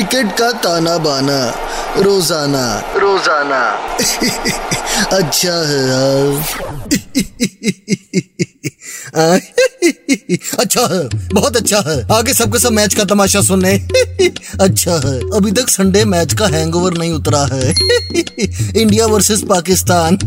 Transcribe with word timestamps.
Cricket 0.00 0.38
का 0.38 0.52
ताना 0.52 0.98
बाना। 0.98 1.54
रोज़ाना। 1.96 2.84
रोज़ाना। 2.96 3.60
अच्छा 5.16 5.52
है 5.52 5.80
यार। 5.88 6.44
अच्छा 10.58 10.80
है। 10.80 11.28
बहुत 11.32 11.56
अच्छा 11.56 11.82
है। 11.86 12.06
आगे 12.12 12.34
सबके 12.34 12.58
सब 12.58 12.72
मैच 12.72 12.94
का 12.94 13.04
तमाशा 13.04 13.40
सुनने 13.40 13.78
अच्छा 14.60 14.92
है, 15.04 15.18
अभी 15.36 15.50
तक 15.52 15.68
संडे 15.70 16.04
मैच 16.04 16.32
का 16.34 16.46
हैंगओवर 16.46 16.96
नहीं 16.98 17.12
उतरा 17.12 17.46
है। 17.52 17.72
इंडिया 18.82 19.06
वर्सेस 19.06 19.42
पाकिस्तान 19.48 20.18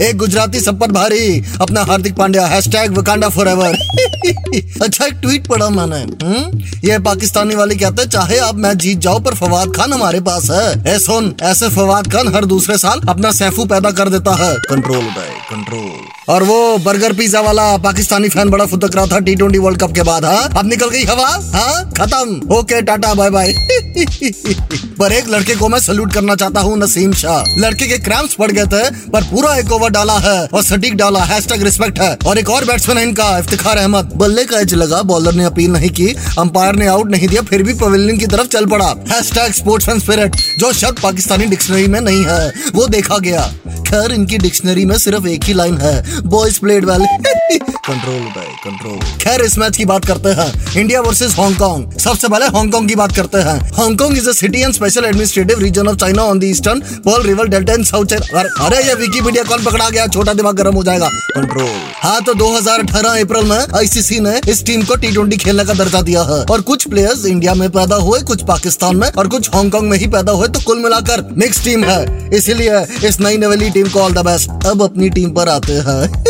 एक 0.00 0.16
गुजराती 0.16 0.60
सब 0.60 0.84
भारी, 0.92 1.42
अपना 1.60 1.82
Hardik 1.82 2.14
Pandya 2.14 2.46
hashtag 2.46 2.98
Wakanda 2.98 3.28
forever 3.28 3.76
अच्छा 4.82 5.04
एक 5.06 5.14
ट्वीट 5.14 5.46
पढ़ा 5.46 5.68
मैंने 5.70 6.00
हम्म? 6.24 6.60
ये 6.84 6.98
पाकिस्तानी 6.98 7.54
वाले 7.54 7.74
कहते 7.74 8.02
हैं, 8.02 8.08
चाहे 8.08 8.38
आप 8.38 8.56
मैच 8.56 8.76
जीत 8.76 8.98
जाओ, 8.98 9.18
पर 9.18 9.34
फवाद 9.34 9.72
खान 9.76 9.92
हमारे 9.92 10.20
पास 10.20 10.50
है। 10.50 10.94
ए, 10.94 10.98
सुन, 10.98 11.34
ऐसे 11.42 11.68
फवाद 11.68 12.12
खान 12.12 12.34
हर 12.34 12.44
दूसरे 12.44 12.78
साल 12.78 13.00
अपना 13.08 13.30
सैफू 13.32 13.64
पैदा 13.64 13.90
कर 13.90 14.08
देता 14.08 14.34
है। 14.34 14.54
कंट्रोल 14.68 14.96
उदय 14.98 15.34
कंट्रोल 15.50 16.06
और 16.28 16.42
वो 16.42 16.56
बर्गर 16.78 17.12
पिज्जा 17.12 17.40
वाला 17.40 17.76
पाकिस्तानी 17.76 18.28
फ़ैन 18.28 18.48
बड़ा 18.50 18.64
फुदक 18.66 18.96
रहा 18.96 19.06
था 19.06 19.18
टी 19.18 19.34
ट्वेंटी 19.34 19.58
वर्ल्ड 19.58 19.80
कप 19.80 19.92
के 19.94 20.02
बाद 20.02 20.24
हाँ? 20.24 20.48
अब 20.56 20.66
निकल 20.66 20.88
गई 20.88 21.04
हवा 21.04 21.28
हाँ? 21.54 21.90
खत्म। 21.98 22.54
ओके 22.56 22.80
टाटा 22.82 22.97
बाय 23.06 23.30
बाय 23.30 23.52
पर 24.98 25.12
एक 25.12 25.28
लड़के 25.28 25.54
को 25.54 25.68
मैं 25.68 25.80
सल्यूट 25.80 26.12
करना 26.12 26.34
चाहता 26.34 26.60
हूँ, 26.60 26.78
नसीम 26.78 27.12
शाह। 27.12 27.60
लड़के 27.60 27.86
के 27.86 27.98
क्रैम्स 27.98 28.34
पड़ 28.34 28.50
गए 28.52 28.64
थे, 28.64 28.90
पर 28.90 29.22
पूरा 29.22 29.56
एक 29.56 29.72
ओवर 29.72 29.90
डाला 29.90 30.18
है 30.18 30.46
और 30.46 30.62
सटीक 30.62 30.94
डाला 30.94 31.24
हैशटैग 31.24 31.62
रिस्पेक्ट 31.62 31.98
है। 32.00 32.16
और 32.26 32.38
एक 32.38 32.50
और 32.50 32.64
बैट्समैन 32.64 32.98
है 32.98 33.02
इनका, 33.04 33.38
इफ्तिखार 33.38 33.78
अहमद। 33.78 34.12
बल्ले 34.16 34.44
का 34.44 34.60
एज 34.60 34.74
लगा 34.74 35.02
बॉलर 35.02 35.32
ने 35.32 35.44
अपील 35.44 35.70
नहीं 35.70 35.90
की 35.90 36.08
अंपायर 36.38 36.74
ने 36.74 36.86
आउट 36.86 37.10
नहीं 37.10 37.28
दिया, 37.28 37.42
फिर 37.42 37.62
भी 37.62 37.74
पवेलियन 37.74 38.18
की 38.18 38.26
तरफ़ 38.26 38.46
चल 38.46 38.66
पड़ा। 38.66 38.94
हैशटैग 39.08 39.52
स्पोर्ट्समैन 39.52 40.00
स्पिरिट 40.00 40.36
जो 40.58 40.72
शब्द 40.72 41.00
पाकिस्तानी 41.02 41.46
डिक्शनरी 41.46 41.86
में 41.86 42.00
नहीं 42.00 42.24
है, 42.24 42.52
वो 42.74 42.86
देखा 42.86 43.18
गया। 43.18 43.52
खैर, 43.68 44.12
इनकी 44.12 44.38
डिक्शनरी 44.38 44.84
में 44.84 44.98
सिर्फ़ 44.98 45.26
एक 45.26 45.44
ही 45.44 45.52
लाइन 45.52 45.78
है 45.78 46.20
boys 46.20 46.60
played 46.60 46.84
well 46.84 47.06
control 47.56 48.47
control 48.68 48.98
खैर, 49.20 49.42
इस 49.42 49.56
मैच 49.58 49.76
की 49.76 49.84
बात 49.84 50.04
करते 50.04 50.28
हैं। 50.38 50.76
इंडिया 50.76 51.00
वर्सेज 51.00 51.34
हांगकांग 51.34 51.98
सबसे 51.98 52.28
पहले 52.28 52.46
हांगकांग 52.56 52.88
की 52.88 52.94
बात 52.94 53.14
करते 53.16 53.38
हैं। 53.40 53.58
Hong Kong 53.74 54.16
is 54.18 54.28
a 54.28 54.32
city 54.32 54.60
and 54.60 54.74
special 54.74 55.04
administrative 55.04 55.58
region 55.58 55.88
of 55.88 55.96
China 55.96 56.22
on 56.24 56.38
the 56.38 56.44
eastern 56.44 56.80
Pearl 57.06 57.22
River 57.26 57.48
delta 57.48 57.72
in 57.72 57.84
south 57.84 58.06
अरे 58.08 58.82
ये 58.86 58.94
विकीपीडिया 58.96 59.42
कौन 59.44 59.64
पकड़ा 59.64 59.88
गया? 59.90 60.06
छोटा 60.08 60.32
दिमाग 60.34 60.54
गर्म 60.56 60.74
हो 60.74 60.82
जाएगा। 60.84 61.08
कंट्रोल 61.08 61.87
हाँ 62.02 62.20
तो 62.22 62.32
2018 62.34 63.20
अप्रैल 63.22 63.44
में 63.44 63.58
आईसीसी 63.76 64.18
ने 64.20 64.40
इस 64.48 64.64
टीम 64.66 64.82
को 64.82 64.96
टी 64.96 65.36
खेलने 65.36 65.64
का 65.64 65.74
दर्जा 65.74 66.02
दिया 66.02 66.22
है। 66.22 66.44
और 66.44 66.60
कुछ 66.60 66.88
प्लेयर्स 66.88 67.24
इंडिया 67.26 67.54
में 67.54 67.70
पैदा 67.70 67.96
हुए, 67.96 68.20
कुछ 68.20 68.42
पाकिस्तान 68.42 68.96
में 68.96 69.08
और 69.08 69.28
कुछ 69.28 69.48
हांगकांग 69.54 69.88
में 69.88 69.98
ही 69.98 70.06
पैदा 70.06 70.32
हुए 70.32 70.48
तो 70.48 70.60
कुल 70.60 70.78
मिलाकर 70.78 71.22
मिक्स 71.36 71.64
टीम 71.64 71.84
है। 71.84 72.30
इसीलिए 72.34 72.80
इस 73.08 73.20
नई 73.20 73.36
नवेली 73.36 73.70
टीम 73.70 73.88
को 73.88 74.00
ऑल 74.00 74.12
द 74.12 74.18
बेस्ट 74.18 74.66
अब 74.66 74.82
अपनी 74.82 75.10
टीम 75.10 75.30
पर 75.30 75.48
आते 75.48 75.72
हैं। 75.72 76.24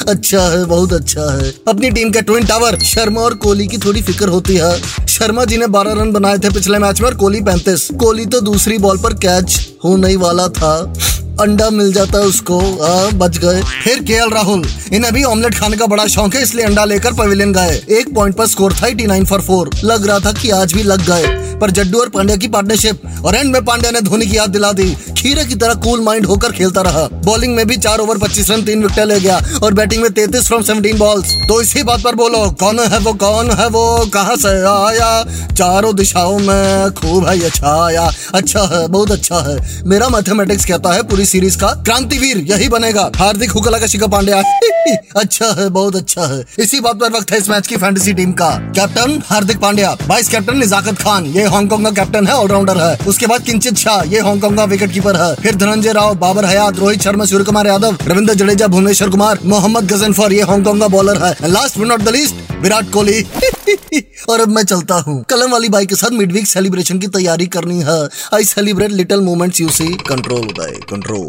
अच्छा 0.08 0.40
है, 0.40 0.64
बहुत 0.64 0.92
अच्छा 0.92 1.38
है। 1.38 1.52
अपनी 1.68 1.90
टीम 1.90 2.10
के 2.10 2.22
ट्विन 2.22 2.46
टावर 2.46 2.78
शर्मा 2.78 3.20
और 3.20 3.34
कोहली 3.34 3.66
की 3.66 3.78
थोड़ी 3.78 4.02
फ़िक्र 4.02 4.28
होती 4.28 4.56
है। 4.56 5.06
शर्मा 5.06 5.44
जी 5.44 5.56
ने 5.56 5.66
12 5.66 6.00
रन 6.00 6.12
बनाए 6.12 6.38
थे 6.38 6.50
पिछले 6.50 6.78
मैच 6.78 7.00
में 7.00 7.08
और 7.08 7.14
कोहली 7.14 7.40
35 7.40 7.88
कोहली 8.00 8.26
तो 8.26 8.40
दूसरी 8.40 8.78
बॉल 8.78 8.98
पर 8.98 9.14
कैच 9.14 9.68
होने 9.84 10.16
वाला 10.16 10.48
था। 10.48 10.94
अंडा 11.40 11.68
मिल 11.70 11.92
जाता 11.92 12.18
है 12.18 12.24
उसको 12.24 12.58
आ, 12.58 13.10
बच 13.18 13.38
गए। 13.38 13.62
फिर 13.84 14.02
के 14.02 14.18
राहुल 14.30 14.66
इन्हें 14.92 15.12
भी 15.14 15.22
ऑमलेट 15.24 15.54
खाने 15.54 15.76
का 15.76 15.86
बड़ा 15.86 16.06
शौक 16.08 16.34
है 16.34 16.42
इसलिए 16.42 16.64
अंडा 16.64 16.84
लेकर 16.84 17.12
पवेलियन 17.14 17.52
गए। 17.52 17.80
एक 17.90 18.14
पॉइंट 18.14 18.36
पर 18.36 18.46
स्कोर 18.46 18.72
था 18.72 18.86
एटी 18.86 19.06
नाइन 19.06 19.24
फॉर 19.26 19.40
फोर 19.42 19.70
लग 19.84 20.06
रहा 20.06 20.18
था 20.20 20.32
कि 20.32 20.50
आज 20.52 20.72
भी 20.72 20.82
लग 20.82 21.06
गए। 21.06 21.38
पर 21.60 21.70
जड्डू 21.70 21.98
और 22.00 22.08
पांड्या 22.08 22.36
की 22.36 22.48
पार्टनरशिप 22.48 23.02
और 23.24 23.34
एंड 23.34 23.52
में 23.52 23.64
पांड्या 23.64 23.90
ने 23.90 24.00
धोनी 24.00 24.26
की 24.26 24.36
याद 24.36 24.50
दिला 24.50 24.70
दी। 24.72 24.94
खीरे 25.18 25.44
की 25.44 25.54
तरह 25.54 25.74
कूल 25.84 26.00
माइंड 26.00 26.26
होकर 26.26 26.52
खेलता 26.52 26.82
रहा। 26.82 27.02
बॉलिंग 27.24 27.54
में 27.56 27.66
भी 27.66 27.76
चार 27.76 27.98
ओवर 28.00 28.18
पच्चीस 28.18 28.50
रन 28.50 28.62
तीन 28.62 28.82
विकेट 28.82 29.06
ले 29.06 29.18
गया 29.20 29.40
और 29.62 29.74
बैटिंग 29.74 30.02
में 30.02 30.10
तैतीस 30.12 30.46
फ्रॉम 30.46 30.62
सेवनटीन 30.62 30.98
बॉल्स 30.98 31.34
तो 31.48 31.60
इसी 31.62 31.82
बात 31.82 32.02
पर 32.02 32.14
बोलो 32.14 32.38
कौन 32.60 32.78
है 32.82 32.98
वो 32.98 33.12
कौन 33.14 33.50
है 33.50 33.66
वो 33.68 33.84
कहाँ 34.14 34.36
से 34.36 34.54
आया? 34.68 35.10
चारों 35.52 35.94
दिशाओं 35.96 36.38
में 36.38 36.90
खूब 36.92 37.26
है 37.26 37.38
ये 37.38 37.50
छाया। 37.50 38.10
अच्छा 38.34 38.62
है 38.72 38.86
बहुत 38.88 39.10
अच्छा 39.10 39.40
है। 39.48 39.84
मेरा 39.86 40.08
मैथमेटिक्स 40.08 40.64
कहता 40.64 40.92
है 40.92 41.02
पूरी 41.02 41.24
सीरीज़ 41.30 41.58
का 41.58 41.68
क्रांतिवीर 41.84 42.38
यही 42.38 42.68
बनेगा। 42.68 43.10
हार्दिक 43.16 43.50
हुकला 43.50 43.78
का 43.78 43.86
शिखा 43.86 44.06
पांड्या। 44.06 44.38
अच्छा 45.16 45.46
है, 45.60 45.68
बहुत 45.68 45.96
अच्छा 45.96 46.26
है। 46.26 46.44
इसी 46.58 46.80
बात 46.80 46.96
पर 46.96 47.12
वक्त 47.12 47.32
है 47.32 47.38
इस 47.38 47.48
मैच 47.50 47.66
की 47.66 47.76
फैंटेसी 47.76 48.12
टीम 48.12 48.32
का। 48.32 48.50
Captain 48.76 49.22
Hardik 49.26 49.58
Pandya 49.58 49.96
vice 50.06 50.28
captain 50.28 50.58
Nizakat 50.58 50.98
Khan, 50.98 51.26
ये 51.26 51.46
हांगकांग 51.46 51.84
का 51.84 51.90
कैप्टन 51.90 52.26
है 52.26 52.34
ऑलराउंडर 52.34 52.78
है। 52.78 52.96
उसके 53.06 53.26
बाद 53.26 53.42
किंचित 53.42 53.76
शाह, 53.76 54.02
ये 54.02 54.20
हांगकांग 54.20 54.56
का 54.56 54.64
विकेट 54.64 54.92
कीपर 54.92 55.16
है। 55.16 55.34
फिर 55.34 55.56
धनंजय 55.56 55.92
राव, 55.92 56.14
बाबर 56.14 56.44
हयात, 56.44 56.78
रोहित 56.78 57.02
शर्मा 57.02 57.24
सूर्य 57.24 57.44
कुमार 57.44 57.66
यादव, 57.66 57.98
रविंद्र 58.06 58.34
जडेजा, 58.34 58.66
भुवनेश्वर 58.66 59.08
कुमार, 59.08 59.38
मोहम्मद 59.44 59.92
गजनफर, 59.92 60.32
ये 60.32 60.42
हांगकांग 60.42 60.80
का 60.80 60.88
बॉलर 60.88 61.24
है। 61.24 61.48
Last 61.48 61.78
but 61.78 61.86
not 61.86 62.02
the 62.02 62.08
least 62.08 62.34
Virat 62.60 62.90
Kohli. 62.90 63.26
और 64.28 64.40
अब 64.40 64.48
मैं 64.48 64.62
चलता 64.62 64.94
हूँ। 64.94 65.24
कलम 65.24 65.50
वाली 65.50 65.68
बाइक 65.68 65.88
के 65.88 65.94
साथ 65.94 66.10
मिड 66.10 66.32
वीक 66.32 66.46
सेलिब्रेशन 66.46 66.98
की 66.98 67.06
तैयारी 67.06 67.46
करनी 67.46 67.80
है। 67.80 67.98
I 68.34 68.44
celebrate 68.44 68.90
little 68.90 69.20
moments 69.20 69.60
you 69.60 69.68
see 69.68 69.86
control 70.08 70.40
Uday 70.40 70.78
control 70.90 71.19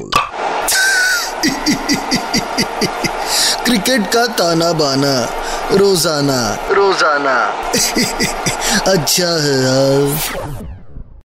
cricket 3.66 4.08
का 4.14 4.26
ताना 4.28 4.72
बाना 4.74 5.16
रोज़ाना। 5.72 6.58
रोज़ाना। 6.72 7.36
अच्छा 8.92 9.28
है 9.28 9.56
यार 9.64 10.71